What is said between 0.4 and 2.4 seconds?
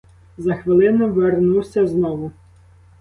хвилину вернувся знову.